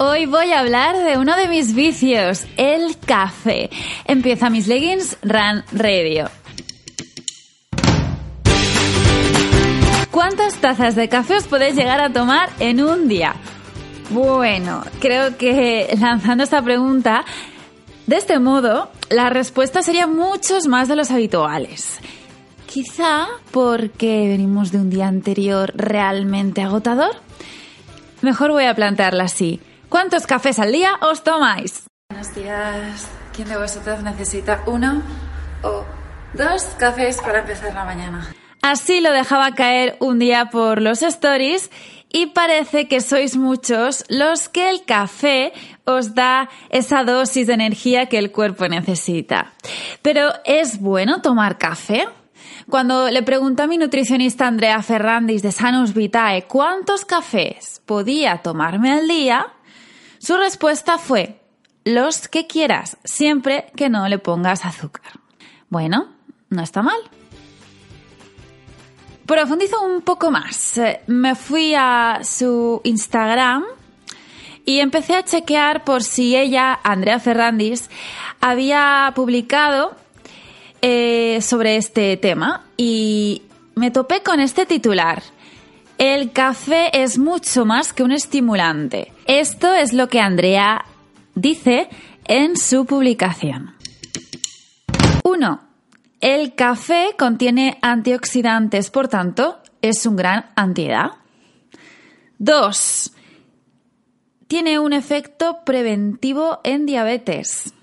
Hoy 0.00 0.26
voy 0.26 0.52
a 0.52 0.60
hablar 0.60 0.96
de 0.96 1.18
uno 1.18 1.34
de 1.34 1.48
mis 1.48 1.74
vicios, 1.74 2.46
el 2.56 2.96
café. 3.04 3.68
Empieza 4.04 4.48
mis 4.48 4.68
leggings 4.68 5.18
Run 5.22 5.64
Radio. 5.72 6.30
¿Cuántas 10.12 10.54
tazas 10.60 10.94
de 10.94 11.08
café 11.08 11.38
os 11.38 11.48
podéis 11.48 11.74
llegar 11.74 12.00
a 12.00 12.12
tomar 12.12 12.48
en 12.60 12.80
un 12.80 13.08
día? 13.08 13.34
Bueno, 14.10 14.84
creo 15.00 15.36
que 15.36 15.92
lanzando 15.98 16.44
esta 16.44 16.62
pregunta, 16.62 17.24
de 18.06 18.18
este 18.18 18.38
modo, 18.38 18.92
la 19.10 19.30
respuesta 19.30 19.82
sería 19.82 20.06
muchos 20.06 20.68
más 20.68 20.86
de 20.86 20.94
los 20.94 21.10
habituales. 21.10 21.98
Quizá 22.66 23.26
porque 23.50 24.28
venimos 24.28 24.70
de 24.70 24.78
un 24.78 24.90
día 24.90 25.08
anterior 25.08 25.72
realmente 25.74 26.62
agotador. 26.62 27.16
Mejor 28.22 28.52
voy 28.52 28.66
a 28.66 28.74
plantearla 28.74 29.24
así. 29.24 29.60
¿Cuántos 29.88 30.26
cafés 30.26 30.58
al 30.58 30.70
día 30.70 30.98
os 31.00 31.24
tomáis? 31.24 31.84
Buenos 32.10 32.34
días. 32.34 33.08
¿Quién 33.34 33.48
de 33.48 33.56
vosotros 33.56 34.02
necesita 34.02 34.62
uno 34.66 35.00
o 35.62 35.84
dos 36.34 36.64
cafés 36.78 37.18
para 37.22 37.40
empezar 37.40 37.72
la 37.72 37.86
mañana? 37.86 38.34
Así 38.60 39.00
lo 39.00 39.12
dejaba 39.12 39.54
caer 39.54 39.96
un 40.00 40.18
día 40.18 40.50
por 40.50 40.82
los 40.82 41.02
stories 41.02 41.70
y 42.10 42.26
parece 42.26 42.86
que 42.86 43.00
sois 43.00 43.36
muchos 43.36 44.04
los 44.10 44.50
que 44.50 44.68
el 44.68 44.84
café 44.84 45.54
os 45.84 46.14
da 46.14 46.50
esa 46.68 47.02
dosis 47.02 47.46
de 47.46 47.54
energía 47.54 48.06
que 48.06 48.18
el 48.18 48.30
cuerpo 48.30 48.68
necesita. 48.68 49.54
Pero 50.02 50.32
¿es 50.44 50.80
bueno 50.80 51.22
tomar 51.22 51.56
café? 51.56 52.06
Cuando 52.68 53.08
le 53.08 53.22
pregunté 53.22 53.62
a 53.62 53.66
mi 53.66 53.78
nutricionista 53.78 54.46
Andrea 54.46 54.82
Ferrandis 54.82 55.40
de 55.40 55.52
Sanus 55.52 55.94
Vitae 55.94 56.42
cuántos 56.42 57.06
cafés 57.06 57.80
podía 57.86 58.42
tomarme 58.42 58.92
al 58.92 59.08
día, 59.08 59.54
su 60.28 60.36
respuesta 60.36 60.98
fue 60.98 61.40
los 61.84 62.28
que 62.28 62.46
quieras, 62.46 62.98
siempre 63.02 63.72
que 63.76 63.88
no 63.88 64.06
le 64.08 64.18
pongas 64.18 64.66
azúcar. 64.66 65.12
Bueno, 65.70 66.12
no 66.50 66.62
está 66.62 66.82
mal. 66.82 66.98
Profundizo 69.24 69.80
un 69.80 70.02
poco 70.02 70.30
más. 70.30 70.78
Me 71.06 71.34
fui 71.34 71.72
a 71.74 72.20
su 72.24 72.82
Instagram 72.84 73.64
y 74.66 74.80
empecé 74.80 75.14
a 75.14 75.24
chequear 75.24 75.84
por 75.84 76.02
si 76.02 76.36
ella, 76.36 76.78
Andrea 76.84 77.20
Ferrandis, 77.20 77.88
había 78.38 79.10
publicado 79.16 79.96
eh, 80.82 81.38
sobre 81.40 81.76
este 81.76 82.18
tema 82.18 82.66
y 82.76 83.44
me 83.76 83.90
topé 83.90 84.22
con 84.22 84.40
este 84.40 84.66
titular. 84.66 85.22
El 85.98 86.30
café 86.30 87.02
es 87.02 87.18
mucho 87.18 87.64
más 87.64 87.92
que 87.92 88.04
un 88.04 88.12
estimulante. 88.12 89.12
Esto 89.26 89.74
es 89.74 89.92
lo 89.92 90.08
que 90.08 90.20
Andrea 90.20 90.84
dice 91.34 91.88
en 92.24 92.56
su 92.56 92.86
publicación. 92.86 93.74
1. 95.24 95.60
El 96.20 96.54
café 96.54 97.16
contiene 97.18 97.78
antioxidantes, 97.82 98.90
por 98.90 99.08
tanto, 99.08 99.58
es 99.82 100.06
un 100.06 100.14
gran 100.14 100.46
antiedad. 100.54 101.10
2. 102.38 103.12
Tiene 104.46 104.78
un 104.78 104.92
efecto 104.92 105.64
preventivo 105.64 106.60
en 106.62 106.86
diabetes. 106.86 107.74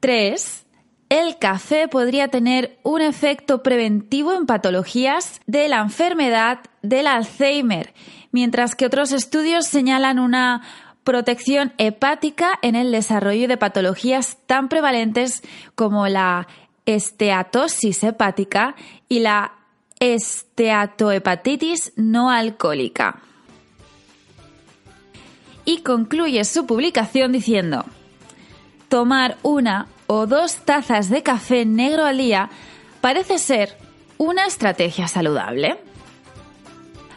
3. 0.00 0.66
El 1.08 1.38
café 1.38 1.88
podría 1.88 2.28
tener 2.28 2.78
un 2.82 3.00
efecto 3.00 3.62
preventivo 3.62 4.34
en 4.34 4.44
patologías 4.44 5.40
de 5.46 5.68
la 5.68 5.78
enfermedad 5.78 6.60
del 6.82 7.06
Alzheimer, 7.06 7.94
mientras 8.30 8.74
que 8.74 8.84
otros 8.84 9.12
estudios 9.12 9.66
señalan 9.66 10.18
una 10.18 10.62
protección 11.04 11.72
hepática 11.78 12.58
en 12.60 12.76
el 12.76 12.92
desarrollo 12.92 13.48
de 13.48 13.56
patologías 13.56 14.36
tan 14.46 14.68
prevalentes 14.68 15.42
como 15.74 16.08
la 16.08 16.46
esteatosis 16.84 18.04
hepática 18.04 18.74
y 19.08 19.20
la 19.20 19.52
esteatohepatitis 20.00 21.94
no 21.96 22.30
alcohólica. 22.30 23.22
Y 25.64 25.78
concluye 25.78 26.44
su 26.44 26.66
publicación 26.66 27.32
diciendo, 27.32 27.86
tomar 28.90 29.38
una 29.42 29.86
o 30.08 30.26
dos 30.26 30.56
tazas 30.64 31.08
de 31.08 31.22
café 31.22 31.64
negro 31.64 32.04
al 32.04 32.18
día 32.18 32.50
parece 33.00 33.38
ser 33.38 33.76
una 34.16 34.46
estrategia 34.46 35.06
saludable. 35.06 35.78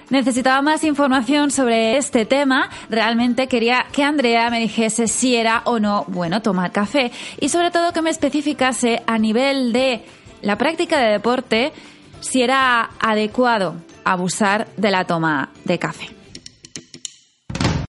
Necesitaba 0.09 0.61
más 0.61 0.83
información 0.83 1.51
sobre 1.51 1.95
este 1.95 2.25
tema. 2.25 2.69
Realmente 2.89 3.47
quería 3.47 3.85
que 3.93 4.03
Andrea 4.03 4.49
me 4.49 4.59
dijese 4.59 5.07
si 5.07 5.37
era 5.37 5.61
o 5.63 5.79
no 5.79 6.03
bueno 6.09 6.41
tomar 6.41 6.73
café 6.73 7.13
y 7.39 7.47
sobre 7.47 7.71
todo 7.71 7.93
que 7.93 8.01
me 8.01 8.09
especificase 8.09 9.01
a 9.07 9.17
nivel 9.17 9.71
de 9.71 10.03
la 10.41 10.57
práctica 10.57 10.99
de 10.99 11.13
deporte 11.13 11.71
si 12.19 12.41
era 12.41 12.91
adecuado 12.99 13.75
abusar 14.03 14.67
de 14.75 14.91
la 14.91 15.05
toma 15.05 15.51
de 15.63 15.79
café. 15.79 16.09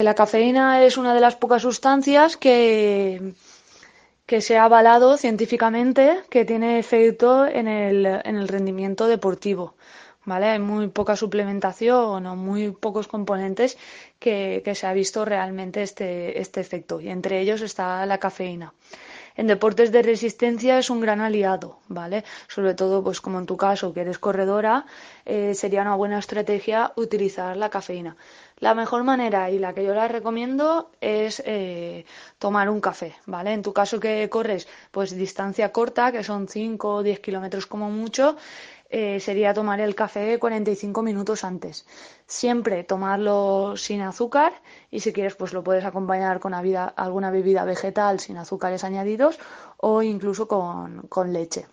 La 0.01 0.15
cafeína 0.15 0.83
es 0.83 0.97
una 0.97 1.15
de 1.15 1.21
las 1.21 1.37
pocas 1.37 1.63
sustancias 1.63 2.37
que 2.37 3.35
que 4.29 4.43
se 4.43 4.59
ha 4.59 4.65
avalado 4.65 5.17
científicamente 5.17 6.21
que 6.29 6.45
tiene 6.45 6.79
efecto 6.79 7.47
en 7.47 7.67
el, 7.67 8.05
en 8.05 8.37
el 8.37 8.47
rendimiento 8.47 9.07
deportivo. 9.09 9.75
¿Vale? 10.27 10.47
Hay 10.51 10.59
muy 10.59 10.89
poca 10.89 11.17
suplementación 11.17 12.27
o 12.27 12.37
muy 12.37 12.71
pocos 12.71 13.09
componentes 13.09 13.79
que, 14.19 14.61
que 14.63 14.75
se 14.75 14.87
ha 14.87 14.93
visto 14.93 15.25
realmente 15.25 15.83
este, 15.83 16.39
este 16.39 16.61
efecto 16.61 17.01
y 17.01 17.09
entre 17.09 17.41
ellos 17.41 17.63
está 17.63 18.05
la 18.05 18.19
cafeína 18.19 18.75
en 19.39 19.47
deportes 19.47 19.93
de 19.93 20.03
resistencia 20.03 20.81
es 20.81 20.91
un 20.91 21.01
gran 21.01 21.21
aliado, 21.21 21.79
¿vale? 21.87 22.25
Sobre 22.49 22.75
todo, 22.75 23.05
pues 23.05 23.21
como 23.21 23.39
en 23.39 23.47
tu 23.47 23.57
caso, 23.57 23.95
que 23.95 24.01
eres 24.01 24.19
corredora, 24.19 24.85
eh, 25.25 25.55
sería 25.55 25.83
una 25.83 25.95
buena 25.95 26.19
estrategia 26.19 26.93
utilizar 26.97 27.57
la 27.57 27.71
cafeína. 27.71 28.17
La 28.59 28.75
mejor 28.75 29.05
manera 29.05 29.49
y 29.53 29.61
la 29.61 29.73
que 29.73 29.85
yo 29.85 29.95
la 29.95 30.09
recomiendo 30.09 30.91
es 31.01 31.41
eh, 31.47 32.05
tomar 32.41 32.69
un 32.69 32.81
café, 32.81 33.15
¿vale? 33.27 33.53
En 33.53 33.63
tu 33.63 33.73
caso 33.73 34.01
que 34.01 34.29
corres, 34.29 34.67
pues 34.91 35.17
distancia 35.17 35.71
corta, 35.71 36.11
que 36.11 36.25
son 36.25 36.49
5 36.49 36.95
o 36.95 37.03
10 37.05 37.21
kilómetros 37.21 37.67
como 37.67 37.89
mucho, 37.91 38.37
eh, 38.91 39.21
sería 39.21 39.53
tomar 39.53 39.81
el 39.81 39.95
café 39.95 40.39
45 40.39 41.03
minutos 41.03 41.45
antes. 41.45 41.87
Siempre 42.27 42.85
tomarlo 42.85 43.77
sin 43.77 44.01
azúcar 44.01 44.63
y 44.91 45.01
si 45.01 45.13
quieres 45.13 45.35
pues 45.37 45.53
lo 45.53 45.63
puedes 45.63 45.85
acompañar 45.85 46.41
con 46.41 46.55
alguna 46.55 47.31
bebida 47.31 47.65
vegetal 47.65 48.19
sin 48.19 48.39
azúcares 48.39 48.85
añadidos 48.85 49.39
o 49.77 50.03
incluso 50.03 50.49
con, 50.49 51.33
leche. 51.33 51.67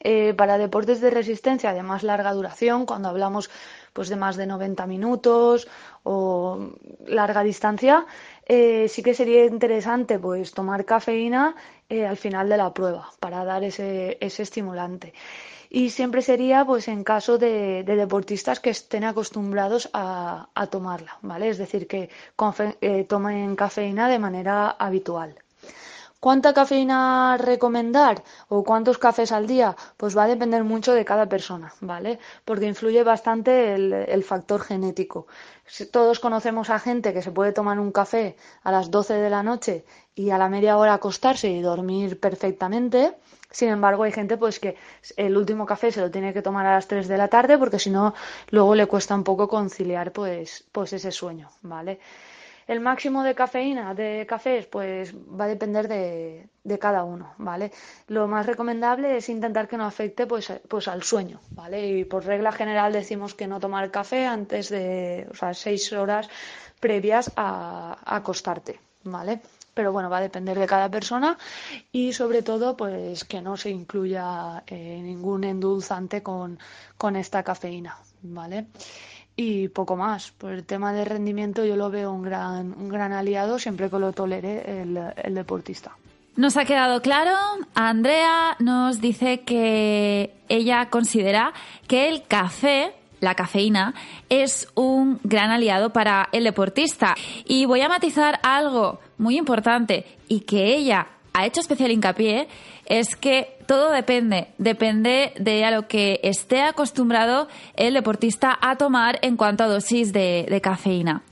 Eh, 0.00 0.34
para 0.34 0.56
deportes 0.56 1.00
de 1.00 1.10
resistencia 1.10 1.74
de 1.74 1.82
más 1.82 2.02
larga 2.02 2.32
duración, 2.32 2.86
cuando 2.86 3.08
hablamos 3.08 3.50
pues 3.92 4.08
de 4.08 4.16
más 4.16 4.36
de 4.36 4.46
90 4.46 4.86
minutos 4.86 5.68
o 6.02 6.70
larga 7.06 7.42
distancia, 7.42 8.06
eh, 8.46 8.88
sí 8.88 9.02
que 9.02 9.14
sería 9.14 9.44
interesante 9.44 10.18
pues 10.18 10.52
tomar 10.52 10.84
cafeína 10.86 11.56
al 11.88 12.16
final 12.16 12.48
de 12.48 12.56
la 12.56 12.72
prueba 12.72 13.10
para 13.20 13.44
dar 13.44 13.64
ese, 13.64 14.18
ese 14.20 14.42
estimulante 14.42 15.12
y 15.70 15.90
siempre 15.90 16.22
sería 16.22 16.64
pues 16.64 16.88
en 16.88 17.04
caso 17.04 17.38
de, 17.38 17.82
deportistas 17.84 18.60
que 18.60 18.70
estén 18.70 19.04
acostumbrados 19.04 19.88
a, 19.92 20.48
tomarla, 20.70 21.18
¿vale? 21.22 21.48
Es 21.48 21.58
decir, 21.58 21.86
que 21.86 22.10
eh, 22.80 23.04
tomen 23.04 23.56
cafeína 23.56 24.08
de 24.08 24.18
manera 24.18 24.70
habitual. 24.70 25.34
¿Cuánta 26.26 26.52
cafeína 26.52 27.36
recomendar 27.38 28.24
o 28.48 28.64
cuántos 28.64 28.98
cafés 28.98 29.30
al 29.30 29.46
día? 29.46 29.76
Pues 29.96 30.18
va 30.18 30.24
a 30.24 30.26
depender 30.34 30.64
mucho 30.64 30.92
de 30.92 31.04
cada 31.04 31.28
persona, 31.28 31.72
¿vale? 31.80 32.18
Porque 32.44 32.66
influye 32.66 33.04
bastante 33.04 33.76
el, 33.76 34.24
factor 34.24 34.60
genético. 34.60 35.28
Todos 35.92 36.18
conocemos 36.18 36.68
a 36.68 36.80
gente 36.80 37.14
que 37.14 37.22
se 37.22 37.30
puede 37.30 37.52
tomar 37.52 37.78
un 37.78 37.92
café 37.92 38.34
a 38.64 38.72
las 38.72 38.90
12 38.90 39.14
de 39.14 39.30
la 39.30 39.44
noche 39.44 39.84
y 40.16 40.30
a 40.30 40.38
la 40.38 40.48
media 40.48 40.78
hora 40.78 40.94
acostarse 40.94 41.48
y 41.48 41.60
dormir 41.60 42.18
perfectamente. 42.18 43.14
Sin 43.52 43.68
embargo, 43.68 44.02
hay 44.02 44.10
gente 44.10 44.36
pues 44.36 44.58
que 44.58 44.76
el 45.16 45.36
último 45.36 45.64
café 45.64 45.92
se 45.92 46.00
lo 46.00 46.10
tiene 46.10 46.32
que 46.32 46.42
tomar 46.42 46.66
a 46.66 46.74
las 46.74 46.88
3 46.88 47.06
de 47.06 47.18
la 47.18 47.28
tarde 47.28 47.56
porque 47.56 47.78
si 47.78 47.90
no 47.90 48.14
luego 48.50 48.74
le 48.74 48.86
cuesta 48.86 49.14
un 49.14 49.22
poco 49.22 49.46
conciliar 49.46 50.10
pues 50.10 50.64
pues 50.72 50.92
ese 50.92 51.12
sueño, 51.12 51.50
¿vale? 51.62 52.00
El 52.66 52.80
máximo 52.80 53.22
de 53.22 53.36
cafeína 53.36 53.94
de 53.94 54.26
cafés, 54.28 54.66
pues 54.66 55.14
va 55.14 55.44
a 55.44 55.48
depender 55.48 55.86
de, 55.86 56.48
cada 56.80 57.04
uno, 57.04 57.32
¿vale? 57.38 57.70
Lo 58.08 58.26
más 58.26 58.44
recomendable 58.44 59.16
es 59.16 59.28
intentar 59.28 59.68
que 59.68 59.76
no 59.76 59.84
afecte 59.84 60.26
pues, 60.26 60.52
pues 60.68 60.88
al 60.88 61.04
sueño, 61.04 61.40
¿vale? 61.50 61.86
Y 61.86 62.04
por 62.04 62.24
regla 62.24 62.50
general 62.50 62.92
decimos 62.92 63.34
que 63.34 63.46
no 63.46 63.60
tomar 63.60 63.92
café 63.92 64.26
antes 64.26 64.68
de, 64.68 65.28
o 65.30 65.34
sea, 65.34 65.54
seis 65.54 65.92
horas 65.92 66.28
previas 66.80 67.30
a, 67.36 67.98
acostarte, 68.04 68.80
¿vale? 69.04 69.40
Pero 69.72 69.92
bueno, 69.92 70.10
va 70.10 70.18
a 70.18 70.22
depender 70.22 70.58
de 70.58 70.66
cada 70.66 70.90
persona 70.90 71.38
y 71.92 72.14
sobre 72.14 72.42
todo 72.42 72.76
pues 72.76 73.24
que 73.24 73.42
no 73.42 73.56
se 73.56 73.70
incluya 73.70 74.64
eh, 74.66 75.00
ningún 75.02 75.44
endulzante 75.44 76.22
con, 76.22 76.58
con 76.96 77.14
esta 77.14 77.44
cafeína, 77.44 77.96
¿vale? 78.22 78.66
Y 79.36 79.68
poco 79.68 79.96
más. 79.96 80.32
Por 80.32 80.52
el 80.52 80.64
tema 80.64 80.92
de 80.92 81.04
rendimiento 81.04 81.64
yo 81.64 81.76
lo 81.76 81.90
veo 81.90 82.10
un 82.12 82.22
gran, 82.22 82.72
un 82.72 82.88
gran 82.88 83.12
aliado 83.12 83.58
siempre 83.58 83.90
que 83.90 83.98
lo 83.98 84.12
tolere 84.12 84.82
el, 84.82 84.98
el 85.16 85.34
deportista. 85.34 85.92
Nos 86.36 86.56
ha 86.56 86.64
quedado 86.64 87.00
claro. 87.00 87.34
Andrea 87.74 88.56
nos 88.58 89.00
dice 89.00 89.40
que 89.40 90.34
ella 90.48 90.90
considera 90.90 91.54
que 91.86 92.08
el 92.08 92.24
café, 92.26 92.92
la 93.20 93.34
cafeína, 93.34 93.94
es 94.28 94.68
un 94.74 95.18
gran 95.24 95.50
aliado 95.50 95.90
para 95.90 96.28
el 96.32 96.44
deportista. 96.44 97.14
Y 97.46 97.64
voy 97.64 97.80
a 97.80 97.88
matizar 97.88 98.38
algo 98.42 99.00
muy 99.16 99.38
importante 99.38 100.04
y 100.28 100.40
que 100.40 100.76
ella 100.76 101.06
ha 101.36 101.44
hecho 101.44 101.60
especial 101.60 101.90
hincapié 101.90 102.48
es 102.86 103.14
que 103.14 103.58
todo 103.66 103.90
depende, 103.90 104.48
depende 104.56 105.34
de 105.38 105.66
a 105.66 105.70
lo 105.70 105.86
que 105.86 106.18
esté 106.22 106.62
acostumbrado 106.62 107.46
el 107.74 107.92
deportista 107.92 108.58
a 108.58 108.76
tomar 108.76 109.18
en 109.20 109.36
cuanto 109.36 109.64
a 109.64 109.66
dosis 109.66 110.14
de, 110.14 110.60
cafeína. 110.62 111.22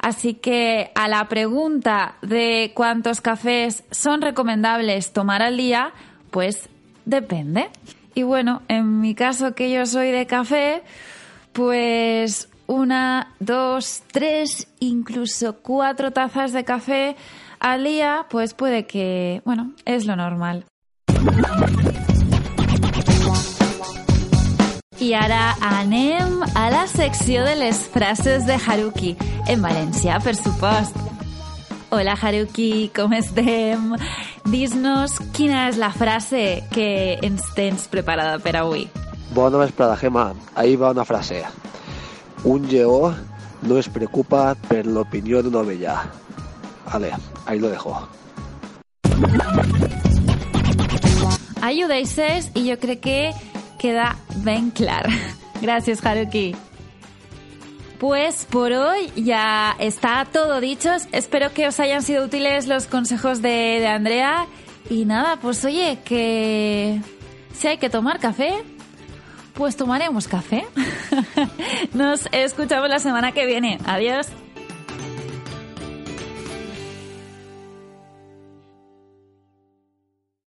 Así 0.00 0.34
que 0.34 0.90
a 0.94 1.08
la 1.08 1.26
pregunta 1.28 2.16
de 2.20 2.72
cuántos 2.74 3.22
cafés 3.22 3.84
son 3.90 4.20
recomendables 4.20 5.14
tomar 5.14 5.40
al 5.40 5.56
día, 5.56 5.94
pues 6.30 6.68
depende. 7.06 7.70
Y 8.14 8.22
bueno, 8.22 8.60
en 8.68 9.00
mi 9.00 9.14
caso 9.14 9.54
que 9.54 9.72
yo 9.72 9.86
soy 9.86 10.10
de 10.10 10.26
café, 10.26 10.82
pues 11.54 12.50
una, 12.66 13.32
dos, 13.40 14.02
tres, 14.12 14.68
incluso 14.78 15.56
cuatro 15.62 16.10
tazas 16.10 16.52
de 16.52 16.64
café 16.64 17.16
al 17.64 17.82
día, 17.82 18.26
pues 18.28 18.52
puede 18.52 18.86
que, 18.86 19.40
bueno, 19.46 19.72
es 19.86 20.04
lo 20.04 20.16
normal. 20.16 20.66
I 25.00 25.12
ara 25.16 25.56
anem 25.60 26.42
a 26.54 26.68
la 26.70 26.86
secció 26.86 27.42
de 27.44 27.56
les 27.56 27.88
frases 27.88 28.44
de 28.46 28.54
Haruki, 28.54 29.16
en 29.48 29.62
valencià, 29.64 30.20
per 30.20 30.36
supost. 30.36 30.96
Hola 31.90 32.18
Haruki, 32.20 32.90
com 32.94 33.12
estem? 33.16 33.94
Dis-nos 34.52 35.16
quina 35.32 35.66
és 35.70 35.80
la 35.80 35.90
frase 35.92 36.64
que 36.72 37.16
ens 37.24 37.48
tens 37.56 37.88
preparada 37.88 38.38
per 38.44 38.58
avui. 38.60 38.90
Bona 39.32 39.60
vesprada, 39.60 39.96
Gemma. 39.96 40.34
Ahí 40.54 40.76
va 40.76 40.92
una 40.92 41.04
frase. 41.04 41.42
Un 42.44 42.68
lleó 42.68 43.14
no 43.62 43.78
es 43.80 43.88
preocupa 43.88 44.52
per 44.68 44.84
l'opinió 44.84 45.42
d'una 45.42 45.64
ovella. 45.64 45.96
Vale, 46.92 47.12
ahí 47.46 47.58
lo 47.58 47.68
dejo. 47.68 48.08
Deixes 51.88 52.50
i 52.54 52.68
jo 52.70 52.78
crec 52.80 53.00
que 53.00 53.32
queda 53.78 54.16
bien 54.44 54.70
claro. 54.70 55.10
Gracias, 55.62 56.04
Haruki. 56.04 56.54
Pues 57.98 58.46
por 58.50 58.72
hoy 58.72 59.12
ya 59.16 59.76
está 59.78 60.24
todo 60.24 60.60
dicho. 60.60 60.90
Espero 61.12 61.52
que 61.52 61.68
os 61.68 61.78
hayan 61.80 62.02
sido 62.02 62.24
útiles 62.24 62.66
los 62.66 62.86
consejos 62.86 63.42
de, 63.42 63.78
de 63.80 63.86
Andrea. 63.86 64.46
Y 64.90 65.04
nada, 65.04 65.38
pues 65.40 65.64
oye, 65.64 65.98
que 66.04 67.00
si 67.54 67.68
hay 67.68 67.78
que 67.78 67.88
tomar 67.88 68.18
café, 68.18 68.52
pues 69.54 69.76
tomaremos 69.76 70.26
café. 70.28 70.66
Nos 71.94 72.28
escuchamos 72.32 72.88
la 72.88 72.98
semana 72.98 73.32
que 73.32 73.46
viene. 73.46 73.78
Adiós. 73.86 74.26